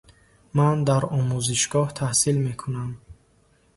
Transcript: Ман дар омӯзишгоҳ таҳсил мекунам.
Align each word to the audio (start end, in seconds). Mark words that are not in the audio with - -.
Ман 0.55 0.77
дар 0.89 1.03
омӯзишгоҳ 1.17 1.87
таҳсил 1.97 2.37
мекунам. 2.47 2.91